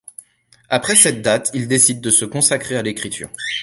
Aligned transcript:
Après 0.69 0.95
cette 0.95 1.21
date, 1.21 1.51
il 1.53 1.67
décide 1.67 2.01
de 2.01 2.09
se 2.09 2.25
consacrer 2.25 2.75
à 2.75 2.81
l'écriture. 2.81 3.29